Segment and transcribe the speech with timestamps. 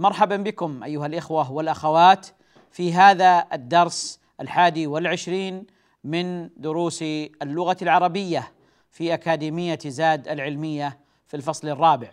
[0.00, 2.26] مرحبا بكم أيها الإخوة والأخوات
[2.72, 5.66] في هذا الدرس الحادي والعشرين
[6.04, 7.02] من دروس
[7.42, 8.52] اللغة العربية
[8.90, 12.10] في أكاديمية زاد العلمية في الفصل الرابع.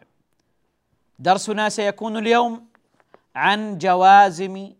[1.20, 2.68] درسنا سيكون اليوم
[3.36, 4.74] عن جوازم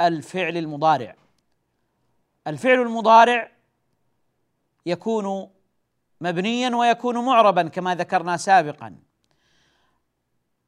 [0.00, 1.16] الفعل المضارع.
[2.46, 3.50] الفعل المضارع
[4.86, 5.50] يكون
[6.20, 8.96] مبنيا ويكون معربا كما ذكرنا سابقا.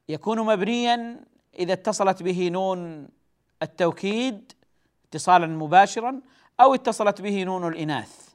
[0.08, 3.08] يكون مبنيا إذا اتصلت به نون
[3.62, 4.52] التوكيد
[5.08, 6.20] اتصالا مباشرا
[6.60, 8.28] أو اتصلت به نون الإناث.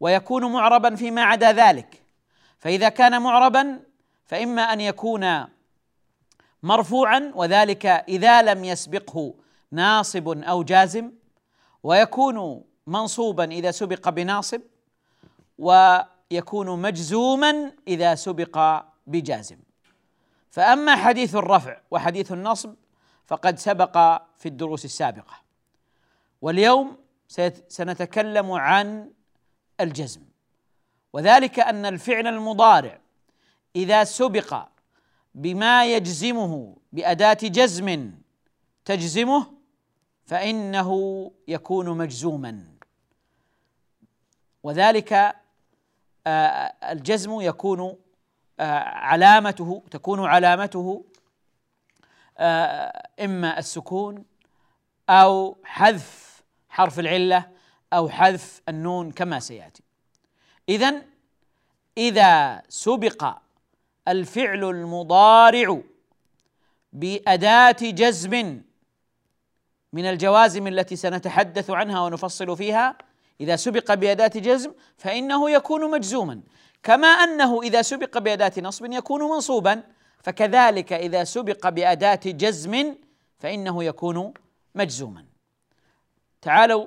[0.00, 2.02] ويكون معربا فيما عدا ذلك.
[2.58, 3.80] فإذا كان معربا
[4.24, 5.44] فإما أن يكون
[6.62, 9.34] مرفوعا وذلك إذا لم يسبقه
[9.70, 11.12] ناصب أو جازم.
[11.82, 14.60] ويكون منصوبا إذا سبق بناصب.
[15.58, 19.65] ويكون مجزوما إذا سبق بجازم.
[20.56, 22.74] فأما حديث الرفع وحديث النصب
[23.26, 25.40] فقد سبق في الدروس السابقة.
[26.42, 26.96] واليوم
[27.68, 29.10] سنتكلم عن
[29.80, 30.20] الجزم.
[31.12, 32.98] وذلك أن الفعل المضارع
[33.76, 34.68] إذا سبق
[35.34, 38.12] بما يجزمه بأداة جزم
[38.84, 39.46] تجزمه
[40.24, 40.90] فإنه
[41.48, 42.64] يكون مجزوما.
[44.62, 45.36] وذلك
[46.82, 47.96] الجزم يكون
[48.60, 51.04] علامته تكون علامته
[52.38, 54.24] آه، إما السكون
[55.08, 57.50] أو حذف حرف العلة
[57.92, 59.82] أو حذف النون كما سيأتي.
[60.68, 61.02] اذا
[61.98, 63.36] إذا سبق
[64.08, 65.80] الفعل المضارع
[66.92, 68.62] بأداة جزم
[69.92, 72.98] من الجوازم التي سنتحدث عنها ونفصل فيها
[73.40, 76.40] إذا سبق بأداة جزم فإنه يكون مجزوما.
[76.86, 79.82] كما أنه إذا سبق بأداة نصب يكون منصوبا
[80.22, 82.94] فكذلك إذا سبق بأداة جزم
[83.38, 84.34] فإنه يكون
[84.74, 85.24] مجزوما.
[86.42, 86.86] تعالوا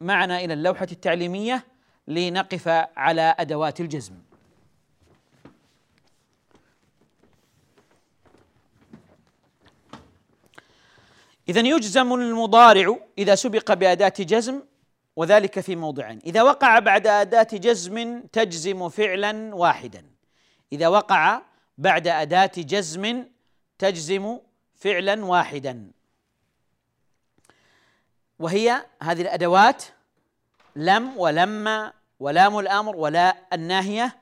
[0.00, 1.64] معنا إلى اللوحة التعليمية
[2.08, 4.14] لنقف على أدوات الجزم.
[11.48, 14.62] إذا يجزم المضارع إذا سبق بأداة جزم
[15.16, 16.18] وذلك في موضعين.
[16.26, 20.06] إذا وقع بعد أداة جزم تجزم فعلا واحدا.
[20.72, 21.42] إذا وقع
[21.78, 23.24] بعد أداة جزم
[23.78, 24.38] تجزم
[24.74, 25.90] فعلا واحدا.
[28.38, 29.84] وهي هذه الأدوات
[30.76, 34.16] لم ولما ولام الأمر ولا الناهية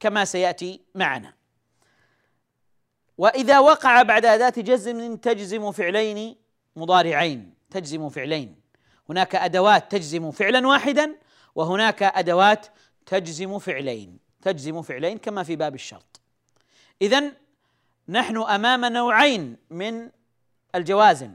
[0.00, 1.34] كما سيأتي معنا.
[3.18, 6.36] وإذا وقع بعد أداة جزم تجزم فعلين
[6.76, 7.54] مضارعين.
[7.70, 8.63] تجزم فعلين.
[9.10, 11.14] هناك أدوات تجزم فعلا واحدا
[11.54, 12.66] وهناك أدوات
[13.06, 14.18] تجزم فعلين.
[14.42, 16.20] تجزم فعلين كما في باب الشرط.
[17.02, 17.32] اذا
[18.08, 20.10] نحن أمام نوعين من
[20.74, 21.34] الجوازم.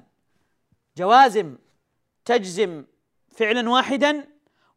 [0.98, 1.58] جوازم
[2.26, 2.86] تجزم
[3.32, 4.28] فعلا واحدا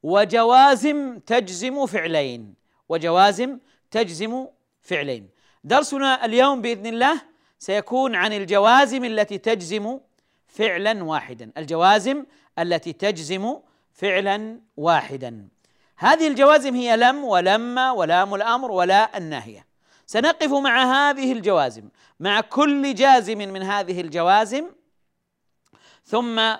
[0.03, 2.55] وجوازم تجزم فعلين.
[2.89, 3.59] وجوازم
[3.91, 4.47] تجزم
[4.83, 5.29] فعلين.
[5.65, 7.23] درسنا اليوم بإذن الله
[7.59, 10.01] سيكون عن الجوازم التي تجزم
[10.49, 11.53] فعلا واحدا.
[11.57, 12.25] الجوازم
[12.59, 13.57] التي تجزم
[13.93, 15.49] فعلا واحدا.
[15.97, 19.67] هذه الجوازم هي لم ولما ولام الأمر ولا الناهية.
[20.07, 21.89] سنقف مع هذه الجوازم
[22.21, 24.71] مع كل جازم من هذه الجوازم
[26.05, 26.55] ثم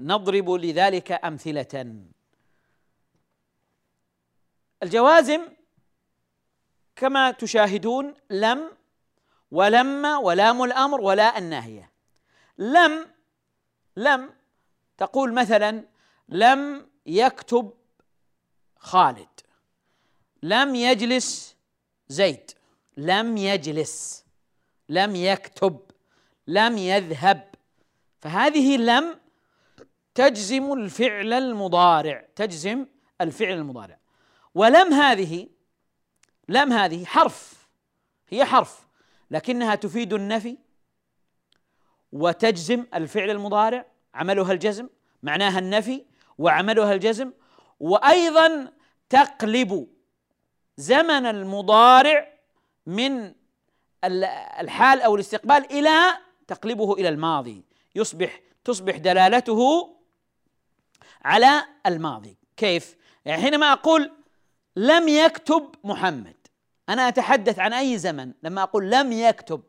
[0.00, 1.96] نضرب لذلك أمثلة.
[4.82, 5.40] الجوازم
[6.96, 8.70] كما تشاهدون لم
[9.50, 11.90] ولما ولام الأمر ولا الناهية.
[12.58, 13.06] لم
[13.96, 14.37] لم
[14.98, 15.84] تقول مثلا
[16.28, 17.72] لم يكتب
[18.76, 19.28] خالد
[20.42, 21.56] لم يجلس
[22.08, 22.50] زيد
[22.96, 24.24] لم يجلس
[24.88, 25.80] لم يكتب
[26.46, 27.54] لم يذهب.
[28.20, 29.20] فهذه لم
[30.14, 32.86] تجزم الفعل المضارع تجزم
[33.20, 33.98] الفعل المضارع.
[34.54, 35.48] ولم هذه
[36.48, 37.68] لم هذه حرف
[38.28, 38.86] هي حرف
[39.30, 40.58] لكنها تفيد النفي
[42.12, 43.86] وتجزم الفعل المضارع.
[44.14, 44.88] عملها الجزم
[45.22, 46.04] معناها النفي
[46.38, 47.32] وعملها الجزم.
[47.80, 48.72] وأيضا
[49.08, 49.88] تقلب
[50.76, 52.38] زمن المضارع
[52.86, 53.34] من
[54.60, 55.98] الحال أو الاستقبال إلى
[56.46, 57.64] تقلبه إلى الماضي.
[57.94, 59.90] يصبح تصبح دلالته
[61.24, 62.38] على الماضي.
[62.56, 64.12] كيف؟ يعني حينما أقول
[64.76, 66.36] لم يكتب محمد
[66.88, 69.62] أنا أتحدث عن أي زمن؟ لما أقول لم يكتب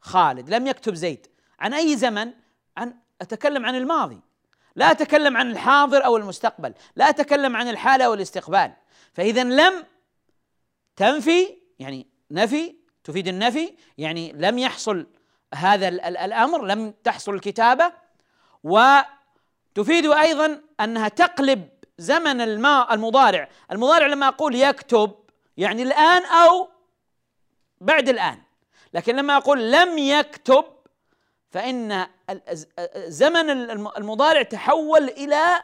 [0.00, 1.26] خالد لم يكتب زيد
[1.60, 2.32] عن أي زمن؟
[2.76, 4.20] عن أتكلم عن الماضي.
[4.76, 6.74] لا أتكلم عن الحاضر أو المستقبل.
[6.96, 8.72] لا أتكلم عن الحال أو الاستقبال.
[9.12, 9.84] فاذا لم
[10.96, 12.74] تنفي يعني نفي
[13.04, 15.06] تفيد النفي يعني لم يحصل
[15.54, 17.92] هذا الأمر لم تحصل الكتابة.
[18.64, 21.68] وتفيد أيضا أنها تقلب
[21.98, 23.48] زمن الماء المضارع.
[23.72, 25.14] المضارع لما أقول يكتب
[25.56, 26.68] يعني الآن أو
[27.80, 28.42] بعد الآن.
[28.94, 30.64] لكن لما أقول لم يكتب
[31.54, 32.06] فإن
[32.96, 35.62] زمن المضارع تحول إلى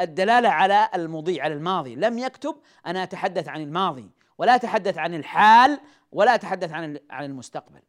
[0.00, 1.94] الدلالة على المضي على الماضي.
[1.94, 2.56] لم يكتب
[2.86, 5.80] أنا أتحدث عن الماضي ولا أتحدث عن الحال
[6.12, 7.80] ولا أتحدث عن عن المستقبل.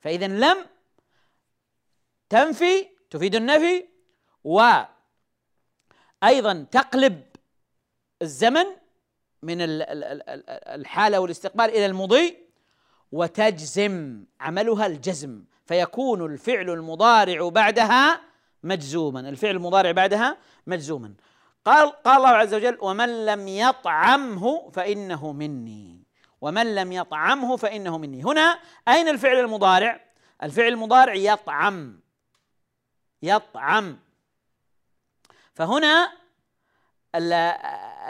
[0.00, 0.66] فاذا لم
[2.28, 3.88] تنفي تفيد النفي
[4.44, 4.86] وأيضا
[6.70, 7.26] تقلب
[8.22, 8.66] الزمن
[9.42, 12.38] من الحالة والاستقبال إلى المضي
[13.12, 15.44] وتجزم عملها الجزم.
[15.68, 18.20] فيكون الفعل المضارع بعدها
[18.62, 19.20] مجزوما.
[19.20, 20.36] الفعل المضارع بعدها
[20.66, 21.14] مجزوما.
[21.64, 26.02] قال قال الله عز وجل ومن لم يطعمه فإنه مني.
[26.40, 28.24] ومن لم يطعمه فإنه مني.
[28.24, 30.00] هنا أين الفعل المضارع؟
[30.42, 32.00] الفعل المضارع يطعم.
[33.22, 33.98] يطعم.
[35.54, 36.12] فهنا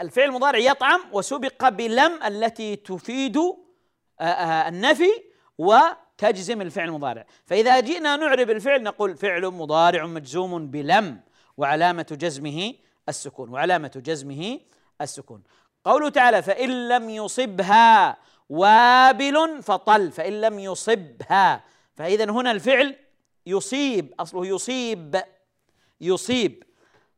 [0.01, 3.37] الفعل المضارع يطعم وسبق بلم التي تفيد
[4.21, 5.09] النفي
[6.23, 11.21] وتجزم الفعل المضارع فإذا جئنا نعرب الفعل نقول فعل مضارع مجزوم بلم
[11.57, 12.73] وعلامة جزمه
[13.09, 14.59] السكون وعلامة جزمه
[15.01, 15.43] السكون.
[15.85, 18.17] قوله تعالى فإن لم يصبها
[18.49, 21.63] وابل فطل فإن لم يصبها.
[21.95, 22.95] فإذا هنا الفعل
[23.45, 25.21] يصيب أصله يصيب
[26.01, 26.63] يصيب.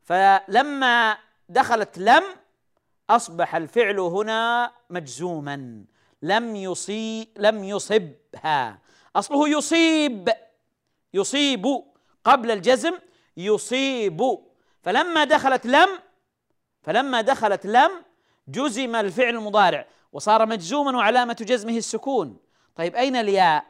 [0.04, 1.18] فلما
[1.50, 2.24] دخلت لم
[3.10, 5.86] أصبح الفعل هنا مجزوما.
[6.22, 8.81] لم يصيب لم يصبها.
[9.16, 10.30] أصله يصيب
[11.14, 11.84] يصيب
[12.24, 12.94] قبل الجزم
[13.38, 14.38] يصيب.
[14.84, 15.90] فلما دخلت لم
[16.84, 17.92] فلما دخلت لم
[18.48, 22.38] جزم الفعل المضارع وصار مجزوما وعلامة جزمه السكون.
[22.76, 23.66] طيب أين الياء؟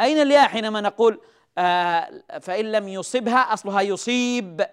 [0.00, 1.20] أين الياء حينما نقول
[1.58, 4.66] آه فإن لم يصبها أصلها يصيب؟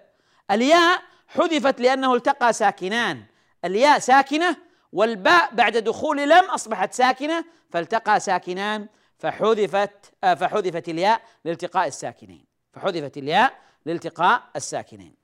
[0.50, 3.24] الياء حذفت لأنه التقى ساكنان.
[3.64, 4.56] الياء ساكنة
[4.92, 8.88] والباء بعد دخول لم أصبحت ساكنة فالتقى ساكنان.
[9.18, 12.44] فحذفت آه فحذفت الياء لالتقاء الساكنين.
[12.72, 15.14] فحذفت الياء لالتقاء الساكنين.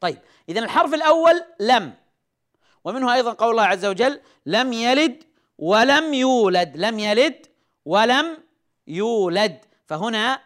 [0.00, 1.94] طيب إذا الحرف الأول لم.
[2.84, 5.24] ومنه أيضا قول الله عز وجل لم يلد
[5.58, 6.76] ولم يولد.
[6.76, 7.46] لم يلد
[7.84, 8.38] ولم
[8.86, 9.58] يولد.
[9.86, 10.42] فهنا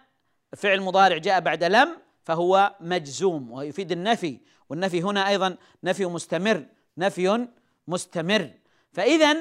[0.57, 4.41] فعل مضارع جاء بعد لم فهو مجزوم ويفيد النفي.
[4.69, 6.67] والنفي هنا أيضا نفي مستمر
[6.99, 7.49] نفي
[7.89, 8.51] مستمر.
[8.93, 9.37] فإذا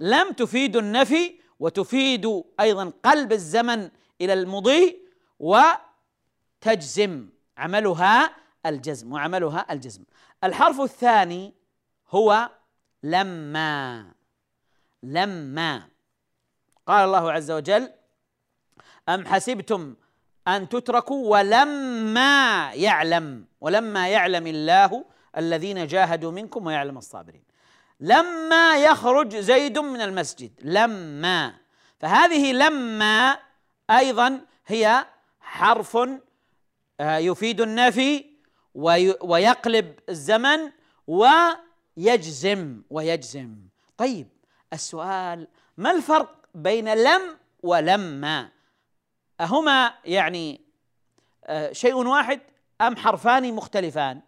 [0.00, 5.02] لم تفيد النفي وتفيد أيضا قلب الزمن إلى المضي
[5.38, 8.34] وتجزم عملها
[8.66, 10.02] الجزم وعملها الجزم.
[10.44, 11.54] الحرف الثاني
[12.10, 12.50] هو
[13.02, 14.12] لما.
[15.02, 15.88] لما.
[16.86, 17.92] قال الله عز وجل
[19.08, 19.94] أم حسبتم
[20.48, 25.04] أن تتركوا ولما يعلم ولما يعلم الله
[25.36, 27.42] الذين جاهدوا منكم ويعلم الصابرين.
[28.00, 31.54] لما يخرج زيد من المسجد لما.
[32.00, 33.38] فهذه لما
[33.90, 35.06] أيضا هي
[35.40, 35.96] حرف
[37.00, 38.24] آه، يفيد النفي
[39.22, 40.70] ويقلب الزمن
[41.06, 43.56] ويجزم ويجزم.
[43.96, 44.28] طيب
[44.72, 48.48] السؤال ما الفرق بين لم ولما؟
[49.40, 50.60] أهما يعني
[51.44, 52.40] آه، شيء واحد
[52.80, 54.20] أم حرفان مختلفان؟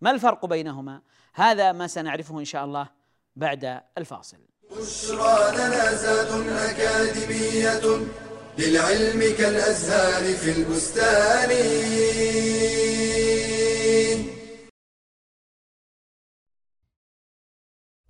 [0.00, 1.00] ما الفرق بينهما؟
[1.34, 2.88] هذا ما سنعرفه إن شاء الله.
[3.36, 4.38] بعد الفاصل.
[4.70, 8.06] بشرى لنا زاد أكاديمية
[8.58, 11.50] للعلم كالأزهار في البستان.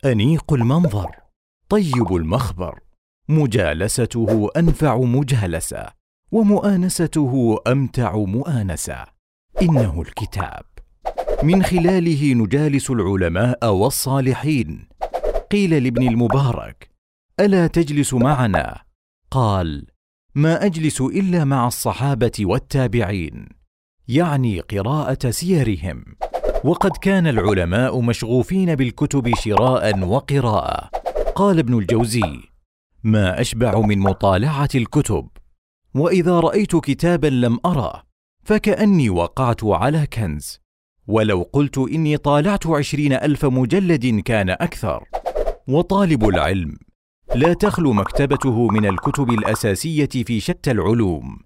[0.04, 1.16] أنيق المنظر
[1.68, 2.80] طيب المخبر
[3.28, 5.86] مجالسته أنفع مجالسة
[6.32, 9.04] ومؤانسته أمتع مؤانسة.
[9.62, 10.64] إنه الكتاب.
[11.42, 14.88] من خلاله نجالس العلماء والصالحين
[15.54, 16.90] قيل لابن المبارك
[17.40, 18.80] ألا تجلس معنا؟
[19.30, 19.86] قال
[20.34, 23.48] ما أجلس إلا مع الصحابة والتابعين
[24.08, 26.04] يعني قراءة سيرهم
[26.64, 30.90] وقد كان العلماء مشغوفين بالكتب شراء وقراءة.
[31.34, 32.40] قال ابن الجوزي
[33.04, 35.28] ما أشبع من مطالعة الكتب
[35.94, 38.02] وإذا رأيت كتابا لم أرى
[38.44, 40.60] فكأني وقعت على كنز
[41.06, 45.04] ولو قلت إني طالعت عشرين ألف مجلد كان أكثر.
[45.68, 46.78] وطالب العلم.
[47.34, 51.38] لا تخلو مكتبته من الكتب الأساسية في شتى العلوم.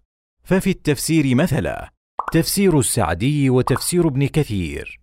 [0.45, 1.93] ففي التفسير مثلا
[2.33, 5.01] تفسير السعدي وتفسير ابن كثير.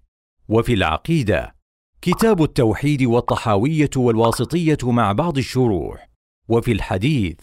[0.50, 1.56] وفي العقيدة
[2.02, 6.10] كتاب التوحيد والطحاوية والواسطية مع بعض الشروح.
[6.48, 7.38] وفي الحديث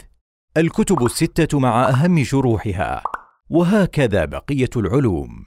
[0.57, 3.03] الكتب الستة مع أهم شروحها.
[3.51, 5.45] وهكذا بقية العلوم.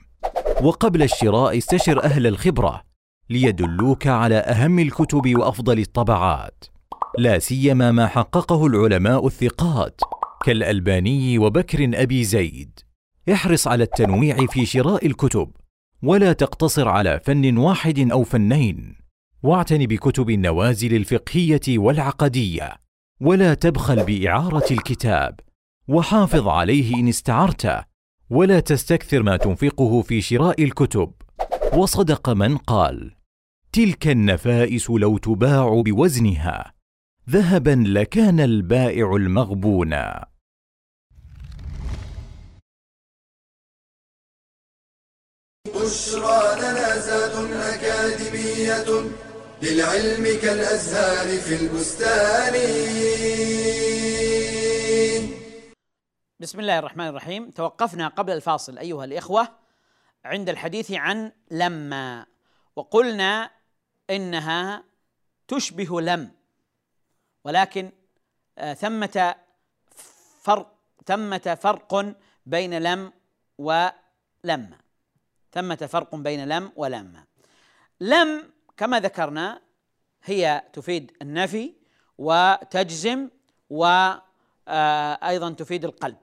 [0.62, 2.82] وقبل الشراء استشر أهل الخبرة.
[3.30, 6.64] ليدلوك على أهم الكتب وأفضل الطبعات.
[7.18, 10.00] لا سيما ما حققه العلماء الثقات
[10.44, 12.80] كالألباني وبكر أبي زيد.
[13.32, 15.50] احرص على التنويع في شراء الكتب
[16.02, 18.96] ولا تقتصر على فن واحد أو فنين.
[19.42, 22.72] واعتن بكتب النوازل الفقهية والعقدية
[23.20, 25.40] ولا تبخل بإعارة الكتاب.
[25.88, 27.84] وحافظ عليه إن استعرته
[28.30, 31.12] ولا تستكثر ما تنفقه في شراء الكتب.
[31.74, 33.15] وصدق من قال
[33.72, 36.72] تلك النفائس لو تباع بوزنها
[37.30, 40.26] ذهبا لكان البائع المغبونا
[45.66, 49.10] بشرى لنا زاد أكاديمية
[49.62, 52.54] للعلم كالأزهار في البستان.
[56.40, 57.50] بسم الله الرحمن الرحيم.
[57.50, 59.48] توقفنا قبل الفاصل أيها الإخوة
[60.24, 62.26] عند الحديث عن لما
[62.76, 63.50] وقلنا
[64.10, 64.84] إنها
[65.48, 66.30] تشبه لم.
[67.44, 67.90] ولكن
[68.58, 69.34] آه، ثمة
[70.42, 72.14] فرق ثمة فرق
[72.46, 73.12] بين لم
[73.58, 74.78] ولما
[75.52, 77.24] ثمة فرق بين لم ولما
[78.00, 79.60] لم كما ذكرنا
[80.24, 81.74] هي تفيد النفي
[82.18, 83.28] وتجزم
[83.70, 86.16] وأيضا تفيد القلب.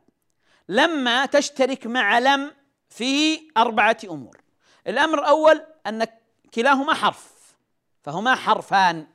[0.70, 2.52] لما تشترك مع لم
[2.90, 4.42] في أربعة أمور.
[4.88, 6.08] الأمر الأول أن
[6.54, 7.33] كلاهما حرف.
[8.04, 9.08] فهما حرفان.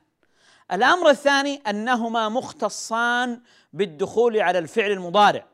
[0.71, 3.41] الأمر الثاني أنهما مختصان
[3.73, 5.45] بالدخول على الفعل المضارع.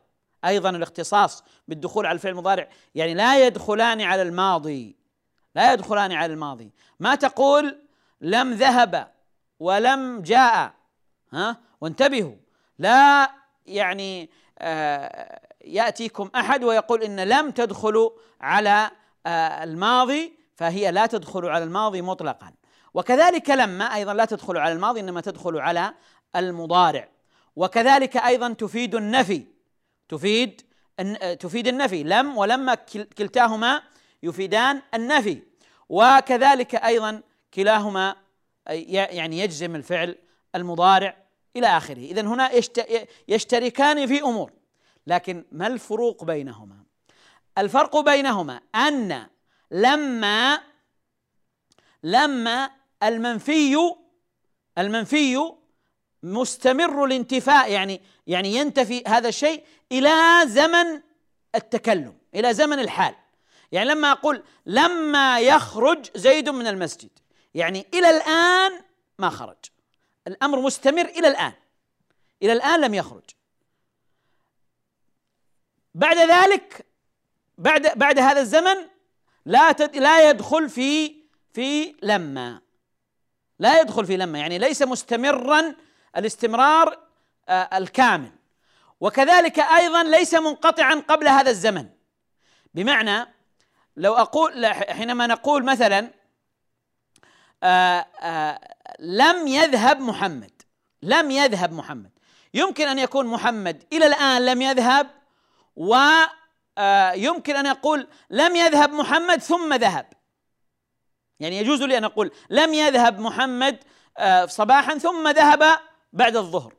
[0.46, 2.68] أيضا الاختصاص بالدخول على الفعل المضارع.
[2.96, 4.96] يعني لا يدخلان على الماضي.
[5.56, 6.72] لا يدخلان على الماضي.
[7.00, 7.78] ما تقول
[8.22, 9.12] لم ذهب
[9.60, 10.74] ولم جاء.
[11.34, 12.36] ها؟ وانتبهوا.
[12.80, 13.32] لا
[13.66, 18.12] يعني آه يأتيكم أحد ويقول إن لم تدخل
[18.42, 18.92] على
[19.26, 22.54] آه الماضي فهي لا تدخل على الماضي مطلقا.
[22.96, 25.94] وكذلك لما أيضا لا تدخل على الماضي إنما تدخل على
[26.36, 27.10] المضارع.
[27.56, 29.46] وكذلك أيضا تفيد النفي.
[30.10, 30.62] تفيد
[31.40, 32.04] تفيد النفي.
[32.04, 32.76] لم ولما
[33.18, 33.82] كلتاهما
[34.24, 35.42] يفيدان النفي.
[35.90, 37.22] وكذلك أيضا
[37.54, 38.16] كلاهما
[38.68, 40.16] يعني يجزم الفعل
[40.56, 41.18] المضارع
[41.56, 42.00] إلى آخره.
[42.00, 42.52] اذا هنا
[43.28, 44.52] يشتركان في أمور.
[45.08, 46.76] لكن ما الفروق بينهما؟
[47.58, 49.28] الفرق بينهما أن
[49.72, 50.62] لما
[52.04, 52.70] لما
[53.04, 53.96] المنفي
[54.78, 55.52] المنفي
[56.24, 61.02] مستمر الانتفاء يعني يعني ينتفي هذا الشيء إلى زمن
[61.56, 63.16] التكلم إلى زمن الحال.
[63.72, 67.10] يعني لما أقول لما يخرج زيد من المسجد
[67.54, 68.82] يعني إلى الآن
[69.20, 69.58] ما خرج.
[70.28, 71.54] الأمر مستمر إلى الآن
[72.44, 73.24] إلى الآن لم يخرج.
[75.96, 76.86] بعد ذلك
[77.58, 78.76] بعد بعد هذا الزمن
[79.46, 81.16] لا لا يدخل في
[81.54, 82.65] في لما.
[83.60, 85.76] لا يدخل في لما يعني ليس مستمرا
[86.18, 87.00] الاستمرار
[87.50, 88.32] آه، الكامل.
[89.00, 91.90] وكذلك أيضا ليس منقطعا قبل هذا الزمن.
[92.74, 93.34] بمعنى
[93.98, 96.00] لو أقول حينما نقول مثلا
[97.64, 98.60] آآ آه، آآ آه،
[99.00, 100.52] لم يذهب محمد
[101.02, 102.12] لم يذهب محمد.
[102.54, 105.08] يمكن أن يكون محمد إلى الآن لم يذهب
[105.76, 110.15] ويمكن أن أقول لم يذهب محمد ثم ذهب.
[111.40, 113.84] يعني يجوز لي أن أقول لم يذهب محمد
[114.46, 115.80] صباحا ثم ذهب
[116.14, 116.74] بعد الظهر.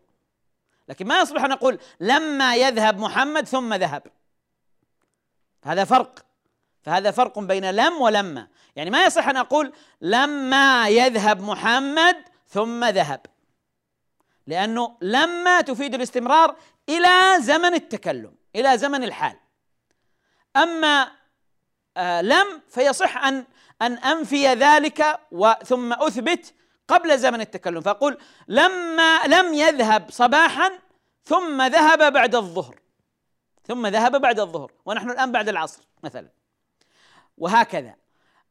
[0.89, 4.03] لكن ما يصلح أن نقول لما يذهب محمد ثم ذهب.
[5.65, 6.27] هذا فرق.
[6.83, 12.17] فهذا فرق بين لم ولما يعني ما يصح أن أقول لما يذهب محمد
[12.49, 13.21] ثم ذهب.
[14.47, 16.57] لأنه لما تفيد الاستمرار
[16.89, 19.39] إلى زمن التكلم إلى زمن الحال.
[20.57, 21.13] أما
[21.97, 23.45] آه لم فيصح أن
[23.83, 25.21] أن أنفي ذلك
[25.65, 26.55] ثم أثبت
[26.89, 27.81] قبل زمن التكلم.
[27.81, 28.19] فأقول
[28.49, 30.71] لما لم يذهب صباحا
[31.25, 32.81] ثم ذهب بعد الظهر.
[33.67, 36.29] ثم ذهب بعد الظهر ونحن الآن بعد العصر مثلا.
[37.39, 37.95] وهكذا.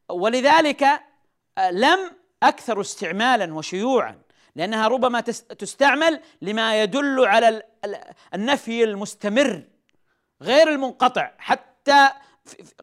[0.10, 1.01] ولذلك
[1.72, 2.00] لم
[2.44, 4.22] أكثر استعمالا وشيوعا
[4.55, 5.20] لأنها ربما
[5.60, 7.63] تستعمل لما يدل على
[8.34, 9.63] النفي المستمر
[10.41, 12.10] غير المنقطع حتى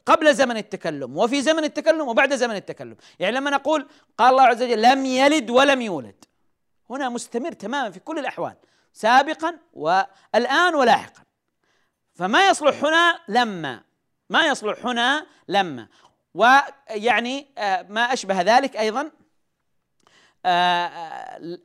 [0.07, 2.97] قبل زمن التكلم وفي زمن التكلم وبعد زمن التكلم.
[3.19, 3.89] يعني لما نقول
[4.19, 6.25] قال الله عز وجل لم يلد ولم يولد.
[6.91, 8.55] هنا مستمر تماما في كل الأحوال
[8.93, 11.23] سابقا والآن ولاحقا.
[12.15, 13.83] فما يصلح هنا لما
[14.31, 15.89] ما يصلح هنا لما.
[16.35, 19.11] ويعني آه، ما أشبه ذلك أيضا
[20.47, 20.87] آه،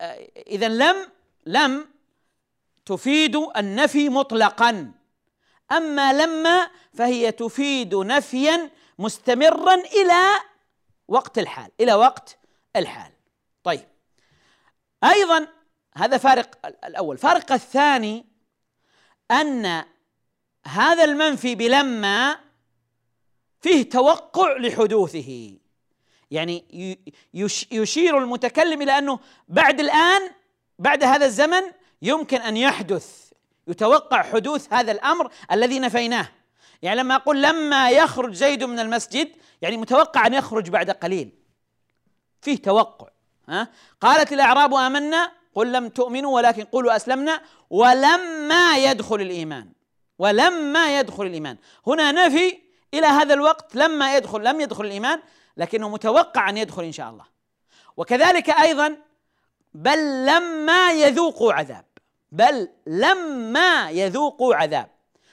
[0.02, 0.96] آه، إذا لم
[1.46, 1.88] لم
[2.86, 4.92] تفيد النفي مطلقا.
[5.72, 8.70] أما لما فهي تفيد نفيا
[9.00, 10.24] مستمرا إلى
[11.08, 12.38] وقت الحال إلى وقت
[12.76, 13.12] الحال.
[13.64, 13.88] طيب.
[15.04, 15.48] أيضا
[15.96, 17.18] هذا فارق الأول.
[17.18, 18.26] فارق الثاني
[19.32, 19.84] أن
[20.68, 22.40] هذا المنفي بلما
[23.62, 25.58] فيه توقع لحدوثه.
[26.32, 26.66] يعني
[27.72, 30.32] يشير المتكلم إلى أنه بعد الآن
[30.80, 31.62] بعد هذا الزمن
[32.02, 33.27] يمكن أن يحدث
[33.68, 36.28] يتوقع حدوث هذا الأمر الذي نفيناه.
[36.82, 39.30] يعني لما أقول لما يخرج زيد من المسجد
[39.62, 41.30] يعني متوقع أن يخرج بعد قليل.
[42.42, 43.08] فيه توقع
[43.50, 43.68] ها؟
[44.02, 49.70] قالت الأعراب آمنا قل لم تؤمنوا ولكن قولوا أسلمنا ولما يدخل الإيمان
[50.20, 51.58] ولما يدخل الإيمان.
[51.88, 52.60] هنا نفي
[52.94, 55.20] إلى هذا الوقت لما يدخل لم يدخل الإيمان
[55.58, 57.26] لكنه متوقع أن يدخل إن شاء الله.
[57.98, 58.98] وكذلك أيضا
[59.74, 61.86] بل لما يذوقوا عذاب.
[62.32, 64.90] بل لما يذوقوا عذاب.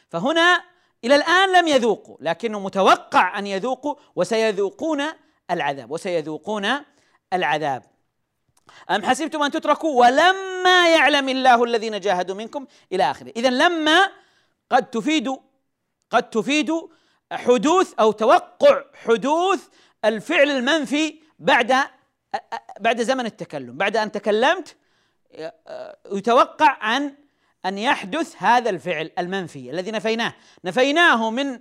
[0.09, 0.65] فهنا
[1.05, 5.03] إلى الآن لم يذوقوا لكنه متوقع أن يذوقوا وسيذوقون
[5.51, 6.71] العذاب وسيذوقون
[7.33, 7.83] العذاب.
[8.91, 13.33] أم حسبتم أن تتركوا؟ ولما يعلم الله الذين جاهدوا منكم إلى آخره.
[13.37, 14.11] إذا لما
[14.71, 15.37] قد تفيد
[16.11, 16.73] قد تفيد
[17.33, 19.69] حدوث أو توقع حدوث
[20.05, 21.75] الفعل المنفي بعد
[22.81, 24.77] بعد زمن التكلم بعد أن تكلمت
[26.13, 27.15] يتوقع أن
[27.67, 30.35] أن يحدث هذا الفعل المنفي الذي نفيناه.
[30.65, 31.61] نفيناه من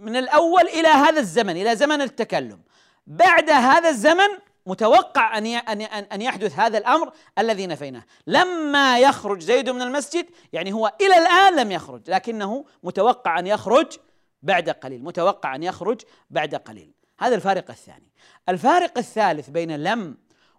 [0.00, 2.60] من الأول إلى هذا الزمن إلى زمن التكلم.
[3.06, 4.28] بعد هذا الزمن
[4.66, 8.02] متوقع أن أن أن يحدث هذا الأمر الذي نفيناه.
[8.26, 13.98] لما يخرج زيد من المسجد يعني هو إلى الآن لم يخرج لكنه متوقع أن يخرج
[14.42, 16.92] بعد قليل متوقع أن يخرج بعد قليل.
[17.20, 18.12] هذا الفارق الثاني.
[18.48, 20.16] الفارق الثالث بين لم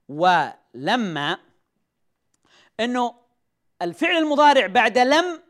[0.09, 1.37] ولما
[2.79, 3.15] إنه
[3.81, 5.43] الفعل المضارع بعد لم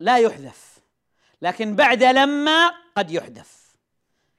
[0.00, 0.78] لا يحذف
[1.42, 3.76] لكن بعد لما قد يحذف.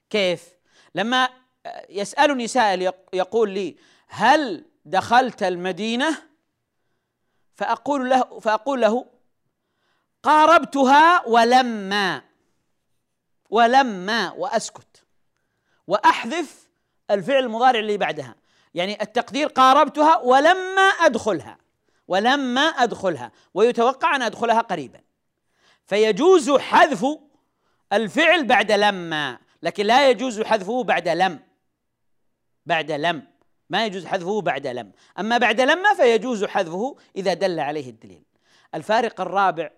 [0.09, 0.49] كيف؟
[0.95, 1.29] لما
[1.89, 6.29] يسالني سائل يقول لي هل دخلت المدينة؟
[7.55, 9.05] فأقول له فأقول له
[10.23, 12.21] قاربتها ولما
[13.49, 15.03] ولما وأسكت
[15.87, 16.69] وأحذف
[17.11, 18.35] الفعل المضارع اللي بعدها.
[18.73, 21.57] يعني التقدير قاربتها ولما أدخلها
[22.07, 25.01] ولما أدخلها ويتوقع أن أدخلها قريبا.
[25.85, 27.05] فيجوز حذف
[27.93, 31.39] الفعل بعد لما لكن لا يجوز حذفه بعد لم
[32.65, 33.27] بعد لم
[33.69, 34.91] ما يجوز حذفه بعد لم.
[35.19, 38.23] أما بعد لما فيجوز حذفه إذا دل عليه الدليل.
[38.75, 39.71] الفارق الرابع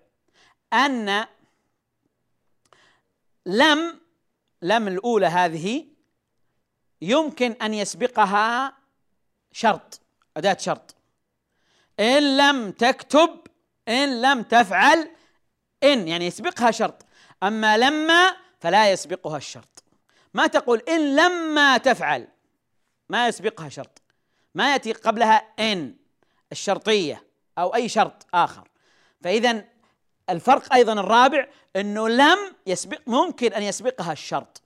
[0.74, 1.26] أن
[3.46, 4.00] لم
[4.62, 5.86] لم الأولى هذه
[7.02, 8.81] يمكن أن يسبقها
[9.52, 10.02] شرط
[10.38, 10.96] أداة شرط.
[12.00, 13.40] إن لم تكتب
[13.88, 15.12] إن لم تفعل
[15.84, 17.06] إن يعني يسبقها شرط.
[17.44, 19.84] أما لما فلا يسبقها الشرط.
[20.34, 22.28] ما تقول إن لما تفعل
[23.10, 24.02] ما يسبقها شرط.
[24.56, 25.96] ما يأتي قبلها إن
[26.52, 27.24] الشرطية
[27.58, 28.68] أو أي شرط آخر.
[29.22, 29.64] فإذا
[30.30, 32.38] الفرق أيضا الرابع أنه لم
[32.68, 34.62] يسبق ممكن أن يسبقها الشرط.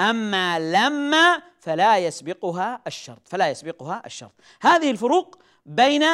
[0.00, 4.32] أما لما فلا يسبقها الشرط فلا يسبقها الشرط.
[4.60, 6.04] هذه الفروق بين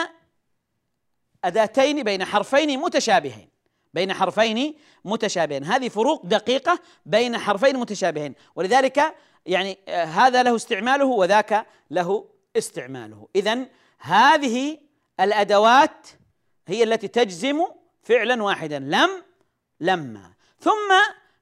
[1.44, 3.48] أداتين بين حرفين متشابهين
[3.94, 5.64] بين حرفين متشابهين.
[5.64, 8.34] هذه فروق دقيقة بين حرفين متشابهين.
[8.56, 9.14] ولذلك
[9.46, 13.28] يعني آه، هذا له استعماله وذاك له استعماله.
[13.36, 13.66] إذا
[13.98, 14.78] هذه
[15.20, 16.06] الأدوات
[16.68, 17.66] هي التي تجزم
[18.02, 19.10] فعلا واحدا لم
[19.80, 20.32] لما.
[20.60, 20.92] ثم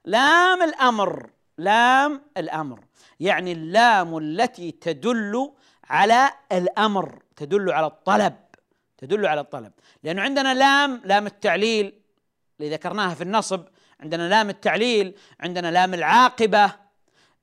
[0.04, 1.30] لام الأمر.
[1.58, 2.80] لام الأمر.
[3.20, 5.52] يعني اللام التي تدل
[5.84, 8.34] على الأمر تدل على الطلب
[8.98, 9.72] تدل على الطلب.
[10.02, 12.00] لأنه عندنا لام لام التعليل
[12.60, 13.64] اللي ذكرناها في النصب
[14.00, 16.72] عندنا لام التعليل عندنا لام العاقبة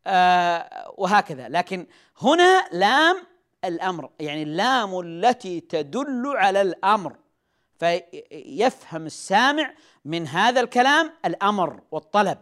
[0.08, 1.50] آه وهكذا.
[1.50, 1.88] لكن
[2.21, 3.17] هنا لام
[3.65, 7.15] الأمر يعني اللام التي تدل على الأمر.
[7.80, 9.74] فيفهم السامع
[10.06, 12.38] من هذا الكلام الأمر والطلب.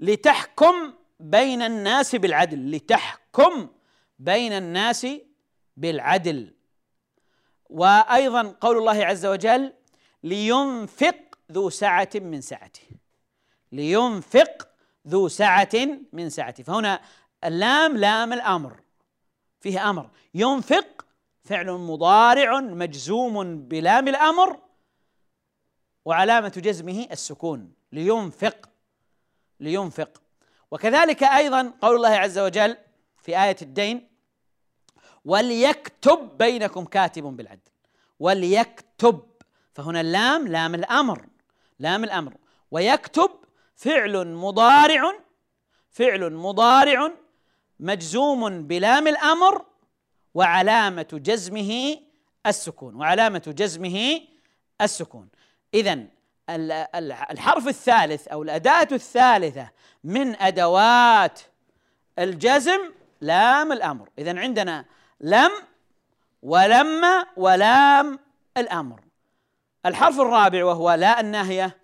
[0.00, 3.68] لتحكم بين الناس بالعدل لتحكم
[4.18, 5.06] بين الناس
[5.76, 6.54] بالعدل.
[7.70, 9.72] وأيضا قول الله عز وجل
[10.22, 12.86] لينفق ذو سعة من سعته.
[13.72, 14.68] لينفق
[15.08, 15.68] ذو سعة
[16.12, 16.62] من سعته.
[16.64, 17.00] فهنا
[17.44, 18.80] اللام لام الأمر.
[19.60, 20.10] فيه أمر.
[20.34, 21.06] ينفق
[21.44, 24.60] فعل مضارع مجزوم بلام الأمر
[26.04, 27.72] وعلامة جزمه السكون.
[27.92, 28.68] لينفق
[29.60, 30.22] لينفق.
[30.70, 32.76] وكذلك أيضا قول الله عز وجل
[33.22, 34.08] في آية الدين
[35.24, 37.70] وليكتب بينكم كاتب بالعدل.
[38.20, 39.22] وليكتب.
[39.74, 41.26] فهنا اللام لام الأمر
[41.78, 42.34] لام الأمر.
[42.70, 43.30] ويكتب
[43.76, 45.12] فعل مضارع
[45.90, 47.12] فعل مضارع
[47.80, 49.64] مجزوم بلام الأمر
[50.34, 51.96] وعلامة جزمه
[52.46, 54.20] السكون وعلامة جزمه
[54.80, 55.28] السكون.
[55.74, 56.06] إذا
[57.30, 59.70] الحرف الثالث أو الأداة الثالثة
[60.04, 61.40] من أدوات
[62.18, 62.80] الجزم
[63.20, 64.08] لام الأمر.
[64.18, 64.84] إذا عندنا
[65.20, 65.50] لم
[66.42, 68.18] ولما ولام
[68.56, 69.00] الأمر.
[69.86, 71.76] الحرف الرابع وهو لا الناهية.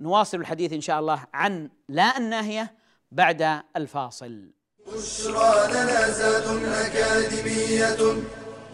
[0.00, 2.74] نواصل الحديث إن شاء الله عن لا الناهية
[3.10, 4.50] بعد الفاصل.
[4.86, 8.22] بشرى لنا زاد أكاديمية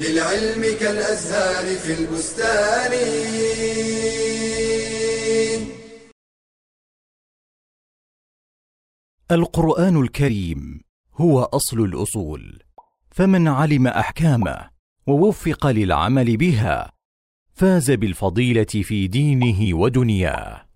[0.00, 2.92] للعلم كالأزهار في البستان.
[9.30, 10.80] القرآن الكريم
[11.14, 12.62] هو أصل الأصول
[13.10, 14.70] فمن علم أحكامه
[15.06, 16.92] ووفق للعمل بها
[17.52, 20.66] فاز بالفضيلة في دينه ودنياه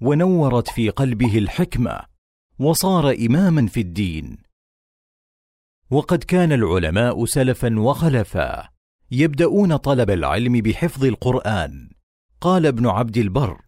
[0.00, 2.00] ونورت في قلبه الحكمة
[2.58, 4.36] وصار إماما في الدين.
[5.90, 8.68] وقد كان العلماء سلفا وخلفا
[9.10, 11.90] يبدأون طلب العلم بحفظ القرآن.
[12.40, 13.60] قال ابن عبد البر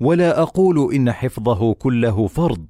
[0.00, 2.66] ولا أقول إن حفظه كله فرض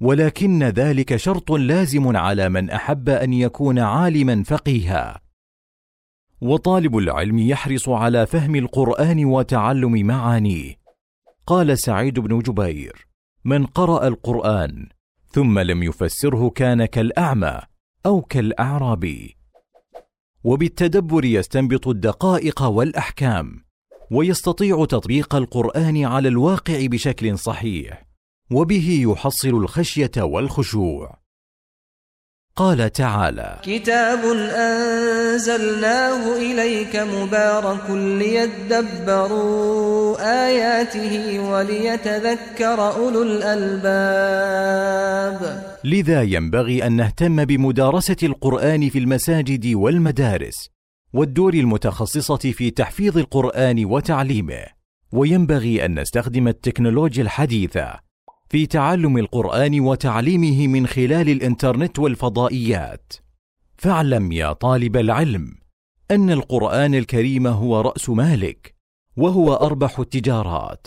[0.00, 5.20] ولكن ذلك شرط لازم على من أحب أن يكون عالما فقيها.
[6.40, 10.80] وطالب العلم يحرص على فهم القرآن وتعلم معانيه.
[11.46, 13.06] قال سعيد بن جبير
[13.44, 14.88] من قرأ القرآن
[15.30, 17.60] ثم لم يفسره كان كالأعمى
[18.06, 19.36] أو كالاعرابي
[20.44, 23.64] وبالتدبر يستنبط الدقائق والأحكام
[24.10, 28.09] ويستطيع تطبيق القرآن على الواقع بشكل صحيح.
[28.52, 31.20] وبه يحصل الخشية والخشوع.
[32.56, 34.18] قال تعالى كتاب
[34.54, 39.50] أنزلناه إليك مبارك ليدبروا
[40.46, 44.60] آياته وليتذكر أولو الألباب.
[45.84, 50.70] لذا ينبغي أن نهتم بمدارسة القرآن في المساجد والمدارس
[51.12, 54.64] والدور المتخصصة في تحفيظ القرآن وتعليمه
[55.12, 58.09] وينبغي أن نستخدم التكنولوجيا الحديثة
[58.50, 63.12] في تعلم القرآن وتعليمه من خلال الإنترنت والفضائيات.
[63.78, 65.54] فاعلم يا طالب العلم
[66.10, 68.74] أن القرآن الكريم هو رأس مالك
[69.16, 70.86] وهو أربح التجارات.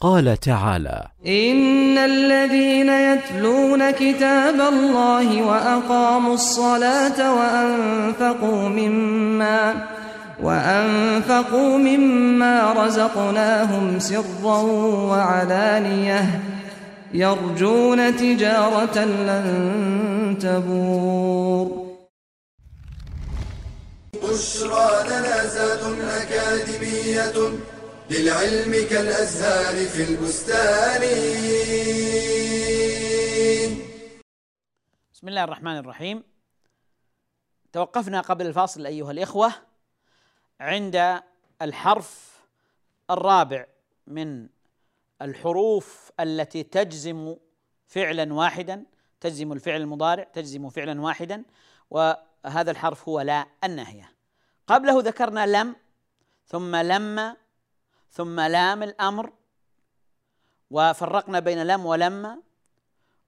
[0.00, 9.97] قال تعالى إن الذين يتلون كتاب الله وأقاموا الصلاة وأنفقوا مما
[10.42, 14.60] وأنفقوا مما رزقناهم سرا
[15.10, 16.42] وعلانية
[17.12, 21.88] يرجون تجارة لن تبور.
[24.14, 27.58] بشرى لنا زاد أكاديمية
[28.10, 31.02] للعلم كالأزهار في البستان.
[35.14, 36.22] بسم الله الرحمن الرحيم.
[37.72, 39.67] توقفنا قبل الفاصل أيها الإخوة.
[40.60, 41.22] عند
[41.62, 42.38] الحرف
[43.10, 43.66] الرابع
[44.06, 44.48] من
[45.22, 47.36] الحروف التي تجزم
[47.86, 48.84] فعلا واحدا
[49.20, 51.44] تجزم الفعل المضارع تجزم فعلا واحدا
[51.90, 54.12] وهذا الحرف هو لا الناهية.
[54.66, 55.76] قبله ذكرنا لم
[56.46, 57.36] ثم لما
[58.10, 59.32] ثم لام الأمر
[60.70, 62.38] وفرقنا بين لم ولما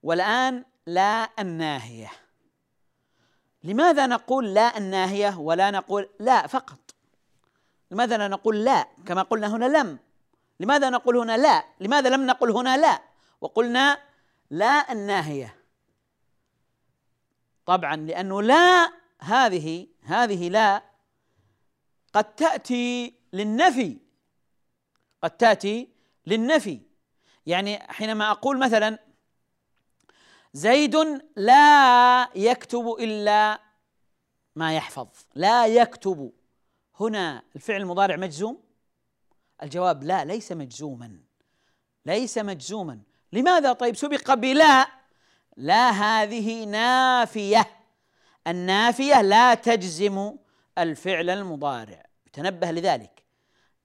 [0.03, 2.11] والآن لا الناهية.
[3.63, 6.80] لماذا نقول لا الناهية ولا نقول لا فقط؟
[7.91, 9.99] لماذا لا نقول لا كما قلنا هنا لم؟
[10.59, 13.01] لماذا نقول هنا لا؟ لماذا لم نقل هنا لا؟
[13.41, 13.97] وقلنا
[14.49, 15.55] لا الناهية.
[17.65, 20.83] طبعا لأنه لا هذه هذه لا
[22.13, 23.97] قد تأتي للنفي.
[25.23, 25.89] قد تأتي
[26.27, 26.81] للنفي.
[27.45, 28.99] يعني حينما أقول مثلا
[30.53, 30.95] زيد
[31.35, 33.59] لا يكتب إلا
[34.55, 35.07] ما يحفظ.
[35.35, 36.31] لا يكتب.
[37.01, 38.59] هنا الفعل المضارع مجزوم؟
[39.63, 41.17] الجواب لا ليس مجزوما.
[42.05, 42.99] ليس مجزوما.
[43.33, 44.87] لماذا؟ طيب سبق بلا.
[45.57, 47.67] لا هذه نافية.
[48.47, 50.35] النافية لا تجزم
[50.77, 52.05] الفعل المضارع.
[52.33, 53.23] تنبه لذلك.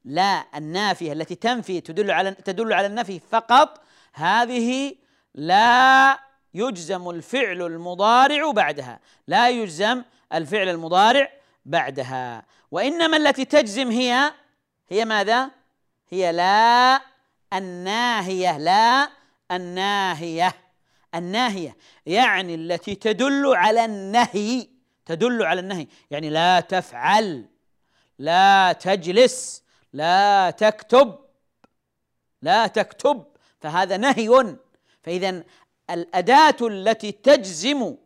[0.05, 3.81] لا النافية التي تنفي تدل على تدل على النفي فقط
[4.13, 4.97] هذه
[5.35, 6.19] لا
[6.55, 9.01] يجزم الفعل المضارع بعدها.
[9.27, 10.03] لا يجزم
[10.33, 11.36] الفعل المضارع
[11.67, 12.47] بعدها.
[12.71, 14.33] وإنما التي تجزم هي
[14.89, 15.51] هي ماذا؟
[16.09, 17.01] هي لا
[17.53, 19.09] الناهية لا
[19.51, 20.55] الناهية
[21.15, 21.77] الناهية.
[22.07, 24.69] يعني التي تدل على النهي
[25.07, 25.87] تدل على النهي.
[26.11, 27.45] يعني لا تفعل
[28.19, 31.19] لا تجلس لا تكتب
[32.43, 33.25] لا تكتب.
[33.61, 34.57] فهذا نهي.
[35.03, 35.43] فإذا
[35.91, 37.97] الأداة التي تجزم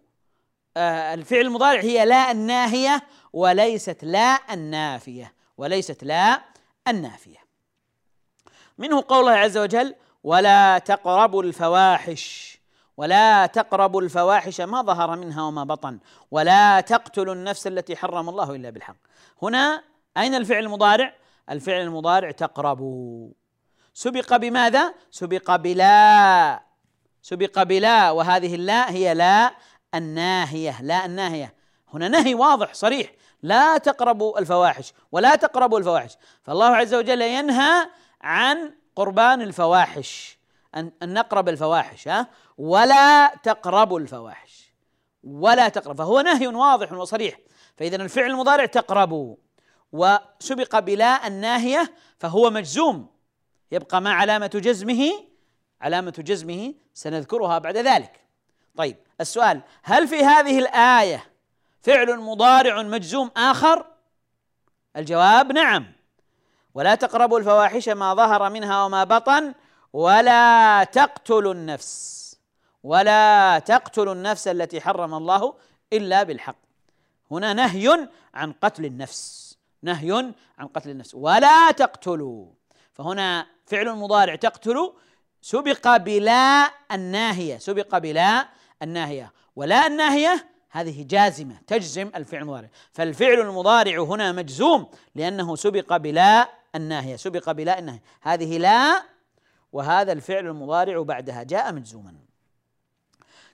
[0.76, 6.40] آه، الفعل المضارع هي لا الناهية وليست لا النافية وليست لا
[6.88, 7.38] النافية.
[8.78, 12.60] منه قول الله عز وجل ولا تقربوا الفواحش
[12.96, 15.98] ولا تقربوا الفواحش ما ظهر منها وما بطن
[16.30, 18.96] ولا تقتلوا النفس التي حرم الله إلا بالحق.
[19.42, 19.82] هنا
[20.16, 21.14] أين الفعل المضارع؟
[21.50, 23.30] الفعل المضارع تقربوا.
[23.94, 26.62] سبق بماذا؟ سبق بلا
[27.22, 29.54] سبق بلا وهذه اللا هي لا
[29.94, 31.54] الناهية لا الناهية.
[31.94, 33.12] هنا نهي واضح صريح.
[33.42, 36.16] لا تقربوا الفواحش ولا تقربوا الفواحش.
[36.42, 37.86] فالله عز وجل ينهى
[38.20, 40.38] عن قربان الفواحش
[40.76, 42.26] أن, نقرب الفواحش ها؟
[42.58, 44.72] ولا تقربوا الفواحش.
[45.24, 47.38] ولا تقرب فهو نهي واضح وصريح.
[47.76, 49.36] فإذا الفعل المضارع تقربوا.
[49.92, 53.06] وسبق بلا الناهية فهو مجزوم.
[53.72, 55.10] يبقى ما علامة جزمه؟
[55.80, 58.24] علامة جزمه سنذكرها بعد ذلك.
[58.76, 61.29] طيب السؤال هل في هذه الآية
[61.82, 63.86] فعل مضارع مجزوم آخر؟
[64.96, 65.86] الجواب نعم.
[66.74, 69.54] ولا تقربوا الفواحش ما ظهر منها وما بطن
[69.92, 72.20] ولا تقتلوا النفس
[72.82, 75.54] ولا تقتلوا النفس التي حرم الله
[75.92, 76.56] إلا بالحق.
[77.30, 81.14] هنا نهي عن قتل النفس نهي عن قتل النفس.
[81.14, 82.46] ولا تقتلوا.
[82.92, 84.92] فهنا فعل مضارع تقتل
[85.42, 88.48] سبق بلا الناهية سبق بلا
[88.82, 89.32] الناهية.
[89.56, 92.68] ولا الناهية هذه جازمة تجزم الفعل المضارع.
[92.92, 98.02] فالفعل المضارع هنا مجزوم لأنه سبق بلا الناهية سبق بلا الناهية.
[98.22, 99.02] هذه لا
[99.72, 102.14] وهذا الفعل المضارع بعدها جاء مجزوما.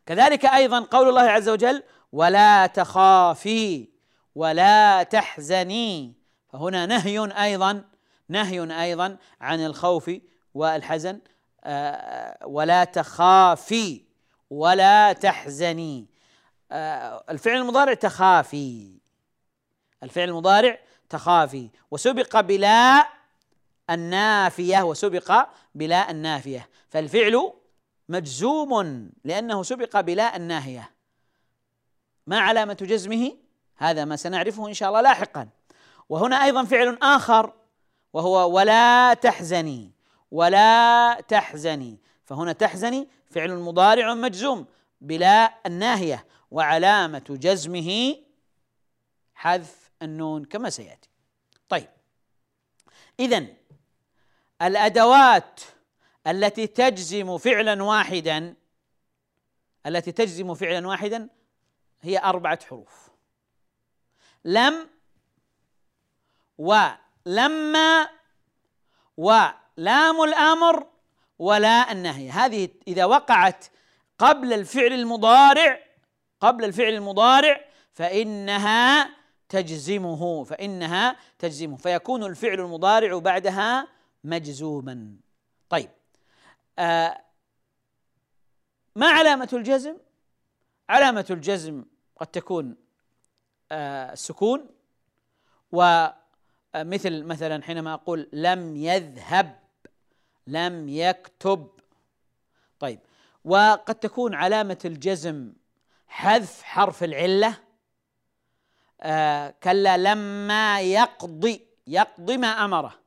[0.06, 3.88] كذلك أيضا قول الله عز وجل ولا تخافي
[4.34, 6.14] ولا تحزني
[6.52, 7.84] فهنا نهي أيضا
[8.28, 10.10] نهي أيضا عن الخوف
[10.54, 11.20] والحزن.
[11.64, 14.02] آه، ولا تخافي
[14.50, 16.15] ولا تحزني.
[16.72, 18.98] الفعل المضارع تخافي.
[20.02, 21.70] الفعل المضارع تخافي.
[21.90, 23.06] وسبق بلا
[23.90, 26.68] النافية وسبق بلا النافية.
[26.88, 27.52] فالفعل
[28.08, 30.90] مجزوم لأنه سبق بلا الناهية.
[32.26, 33.36] ما علامة جزمه؟
[33.76, 35.48] هذا ما سنعرفه إن شاء الله لاحقا.
[36.08, 37.52] وهنا أيضا فعل آخر
[38.12, 39.90] وهو ولا تحزني
[40.30, 41.98] ولا تحزني.
[42.24, 44.66] فهنا تحزني فعل مضارع مجزوم
[45.00, 46.26] بلا الناهية.
[46.56, 48.16] وعلامة جزمه
[49.34, 51.08] حذف النون كما سيأتي.
[51.68, 51.88] طيب.
[53.20, 53.46] اذا
[54.62, 55.60] الأدوات
[56.26, 58.54] التي تجزم فعلا واحدا
[59.86, 61.28] التي تجزم فعلا واحدا
[62.02, 63.08] هي أربعة حروف.
[64.44, 64.88] لم
[66.58, 68.08] ولما
[69.16, 70.86] ولام الأمر
[71.38, 72.30] ولا النهي.
[72.30, 73.66] هذه إذا وقعت
[74.18, 75.85] قبل الفعل المضارع
[76.40, 77.60] قبل الفعل المضارع
[77.92, 79.10] فإنها
[79.48, 83.88] تجزمه فإنها تجزمه فيكون الفعل المضارع بعدها
[84.24, 85.16] مجزوما
[85.68, 85.90] طيب
[86.78, 87.20] آه
[88.96, 89.96] ما علامة الجزم؟
[90.88, 91.84] علامة الجزم
[92.16, 92.76] قد تكون
[93.72, 94.68] آه السكون
[95.72, 99.58] ومثل مثلا حينما أقول لم يذهب
[100.46, 101.70] لم يكتب
[102.78, 103.00] طيب
[103.44, 105.52] وقد تكون علامة الجزم
[106.08, 107.54] حذف حرف العلة
[109.00, 113.00] آه كلا لما يقضي يقضي ما أمره.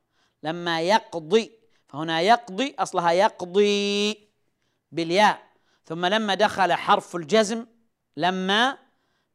[0.44, 1.52] لما يقضي
[1.88, 4.18] فهنا يقضي أصلها يقضي
[4.92, 5.50] بالياء.
[5.86, 7.66] ثم لما دخل حرف الجزم
[8.18, 8.78] لما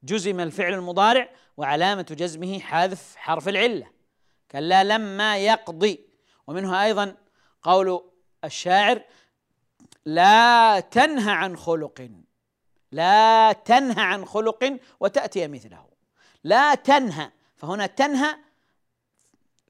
[0.02, 3.90] جزم الفعل المضارع وعلامة جزمه حذف حرف العلة.
[4.50, 6.00] كلا لما يقضي.
[6.46, 7.16] ومنها أيضا
[7.62, 8.10] قول
[8.44, 9.02] الشاعر
[10.04, 12.10] لا تنهى عن خلق.
[12.94, 15.86] لا تنهى عن خلق وتأتي مثله.
[16.44, 18.36] لا تنهى فهنا تنهى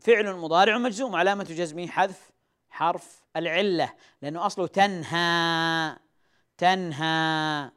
[0.00, 2.30] فعل مضارع مجزوم علامة جزمه حذف
[2.70, 5.96] حرف العلة لأنه أصله تنهى
[6.58, 7.70] تنهى.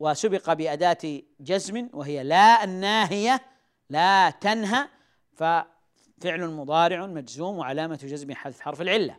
[0.00, 3.42] وسبق بأداة جزم وهي لا الناهية
[3.90, 4.88] لا تنهى
[5.32, 9.16] ففعل مضارع مجزوم وعلامة جزم حذف حرف العلة.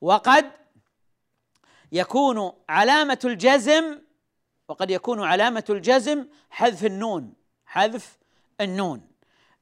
[0.00, 0.50] وقد
[1.92, 3.98] يكون علامة الجزم
[4.70, 7.32] وقد يكون علامة الجزم حذف النون
[7.66, 8.18] حذف
[8.60, 9.10] النون.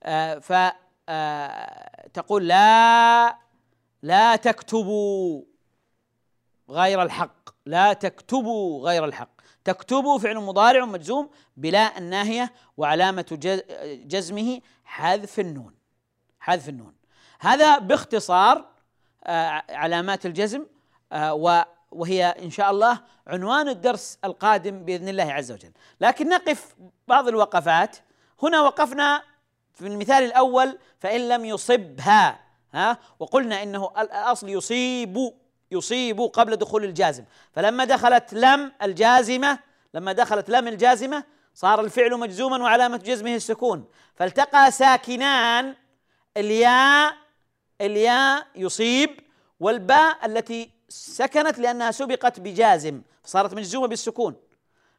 [0.03, 3.38] آه فتقول آه لا
[4.03, 5.44] لا تكتبوا
[6.71, 9.31] غير الحق لا تكتبوا غير الحق.
[9.64, 13.38] تكتبوا فعل مضارع مجزوم بلا الناهية وعلامة
[14.05, 15.75] جزمه حذف النون
[16.40, 16.94] حذف النون.
[17.40, 18.68] هذا باختصار
[19.25, 20.66] آه، علامات الجزم
[21.12, 21.35] آه،
[21.90, 26.74] وهي إن شاء الله عنوان الدرس القادم بإذن الله عز وجل، لكن نقف
[27.09, 27.96] بعض الوقفات.
[28.42, 29.22] هنا وقفنا
[29.74, 32.40] في المثال الأول فإن لم يصبها
[32.72, 35.33] ها؟ وقلنا إنه الأصل يصيب
[35.70, 37.24] يصيب قبل دخول الجازم.
[37.53, 39.59] فلما دخلت لم الجازمة
[39.94, 41.24] لما دخلت لم الجازمة
[41.55, 43.85] صار الفعل مجزوما وعلامة جزمه السكون.
[44.14, 45.74] فالتقى ساكنان
[46.37, 47.16] الياء
[47.81, 49.20] الياء يصيب
[49.61, 54.37] والباء التي سكنت لأنها سبقت بجازم صارت مجزومة بالسكون.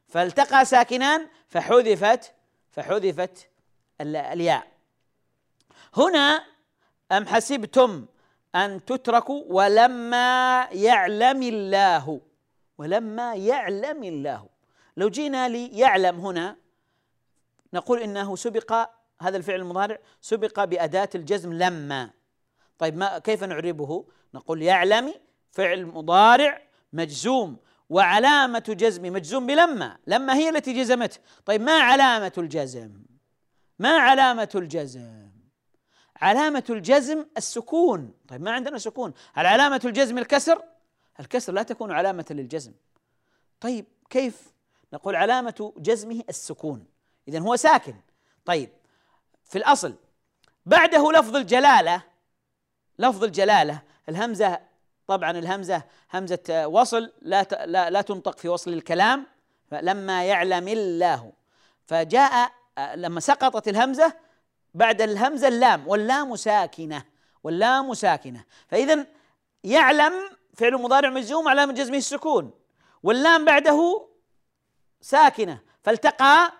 [0.08, 2.32] فالتقى ساكنان فحذفت
[2.70, 3.48] فحذفت
[4.00, 4.66] الياء.
[5.96, 6.44] هنا
[7.12, 8.06] أم حسبتم
[8.54, 12.20] أن تتركوا ولما يعلم الله
[12.78, 14.46] ولما يعلم الله.
[14.96, 16.56] لو جينا ليعلم هنا
[17.74, 18.88] نقول إنه سبق
[19.20, 22.10] هذا الفعل المضارع سبق بأداة الجزم لما.
[22.78, 25.14] طيب ما كيف نعربه؟ نقول يعلم
[25.50, 27.56] فعل مضارع مجزوم
[27.88, 33.02] وعلامة جزم مجزوم بلما لما هي التي جزمته طيب ما علامة الجزم؟
[33.78, 35.30] ما علامة الجزم؟
[36.16, 38.14] علامة الجزم السكون.
[38.28, 40.62] طيب ما عندنا سكون؟ هل علامة الجزم الكسر؟
[41.20, 42.72] الكسر لا تكون علامة للجزم.
[43.60, 44.52] طيب كيف
[44.92, 46.86] نقول علامة جزمه السكون؟
[47.28, 47.94] إذا هو ساكن.
[48.44, 48.70] طيب
[49.44, 49.94] في الأصل
[50.66, 52.02] بعده لفظ الجلالة
[52.98, 54.69] لفظ الجلالة الهمزة
[55.10, 55.82] طبعا الهمزة
[56.14, 59.26] همزة وصل لا لا, لا تنطق في وصل الكلام
[59.72, 61.32] لما يعلم الله.
[61.86, 62.52] فجاء
[62.94, 64.12] لما سقطت الهمزة
[64.74, 67.04] بعد الهمزة اللام واللام ساكنة
[67.44, 68.44] واللام ساكنة.
[68.68, 69.06] فإذا
[69.64, 70.12] يعلم
[70.54, 72.50] فعل مضارع مجزوم علامة جزمه السكون
[73.02, 74.08] واللام بعده
[75.00, 75.60] ساكنة.
[75.82, 76.52] فالتقى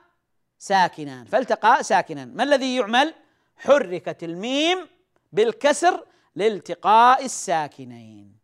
[0.58, 1.24] ساكنان.
[1.24, 2.36] فالتقى ساكنان.
[2.36, 3.14] ما الذي يعمل؟
[3.56, 4.88] حركت الميم
[5.32, 8.39] بالكسر لالتقاء الساكنين.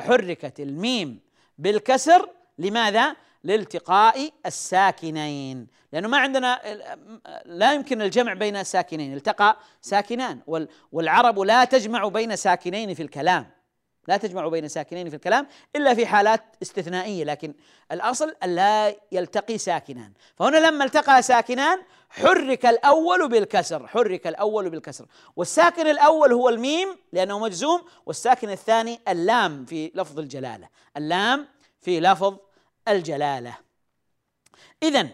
[0.00, 1.20] فحركت الميم
[1.58, 5.66] بالكسر لماذا؟ لالتقاء الساكنين.
[5.92, 6.60] لأنه ما عندنا
[7.44, 10.40] لا يمكن الجمع بين ساكنين التقى ساكنان
[10.92, 13.50] والعرب لا تجمع بين ساكنين في الكلام.
[14.08, 17.54] لا تجمع بين ساكنين في الكلام إلا في حالات استثنائية لكن
[17.92, 20.12] الأصل أن لا يلتقي ساكنان.
[20.36, 25.06] فهنا لما التقى ساكنان حرك الأول بالكسر حرك الأول بالكسر.
[25.36, 30.68] والساكن الأول هو الميم لأنه مجزوم والساكن الثاني اللام في لفظ الجلالة.
[30.96, 31.48] اللام
[31.80, 32.36] في لفظ
[32.88, 33.54] الجلالة.
[34.82, 35.08] اذا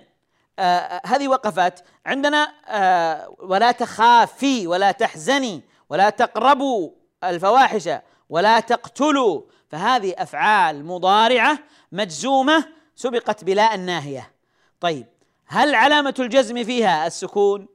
[0.59, 1.81] آه, آه، هذه وقفات.
[2.07, 6.91] عندنا آه ولا تخافي ولا تحزني ولا تقربوا
[7.25, 7.89] الفواحش.
[8.35, 9.43] ولا تقتلوا.
[9.69, 11.59] فهذه أفعال مضارعة
[11.93, 14.33] مجزومة سبقت بلا الناهية.
[14.81, 15.07] طيب
[15.47, 17.69] هل علامة الجزم فيها السكون؟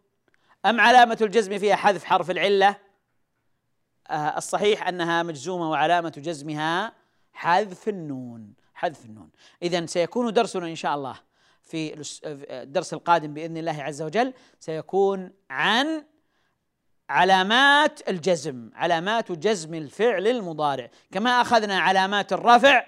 [0.65, 2.75] أم علامة الجزم فيها حذف حرف العلة؟
[4.09, 6.93] آه الصحيح أنها مجزومة وعلامة جزمها
[7.33, 8.53] حذف النون.
[8.73, 9.29] حذف النون.
[9.61, 11.15] اذا سيكون درسنا إن شاء الله
[11.61, 12.03] في
[12.49, 14.33] الدرس القادم بإذن الله عز وجل.
[14.59, 16.05] سيكون عن
[17.09, 20.89] علامات الجزم علامات جزم الفعل المضارع.
[21.11, 22.85] كما أخذنا علامات الرفع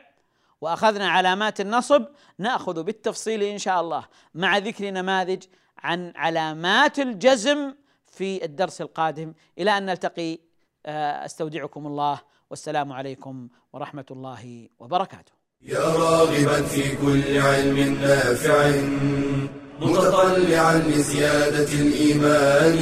[0.61, 2.05] وأخذنا علامات النصب
[2.37, 5.43] نأخذ بالتفصيل إن شاء الله مع ذكر نماذج
[5.77, 7.73] عن علامات الجزم
[8.07, 9.33] في الدرس القادم.
[9.57, 10.39] إلى أن نلتقي
[10.85, 12.21] آه، أستودعكم الله.
[12.49, 15.31] والسلام عليكم ورحمة الله وبركاته.
[15.61, 19.60] يا راغبا في كل علم نافع.
[19.81, 22.79] متطلعا لزيادة الإيمان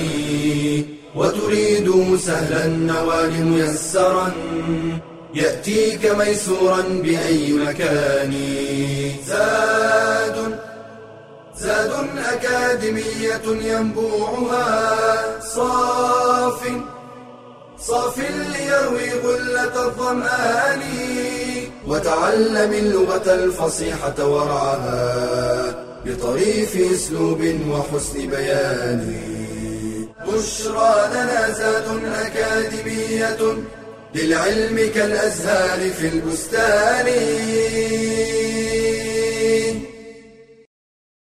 [1.15, 4.31] وتريد سهلا النوال ميسرا
[5.33, 8.33] يأتيك ميسورا بأي مكان.
[9.27, 10.59] زاد
[11.57, 16.71] زاد أكاديمية ينبوعها صاف
[17.79, 20.81] صاف ليروي غلة الظمآن
[21.87, 29.21] وتعلم اللغة الفصيحة ورعاها بطريف أسلوب وحسن بيان.
[30.27, 33.57] بشرى لنا زاد أكاديمية
[34.15, 37.07] للعلم كالأزهار في البستان.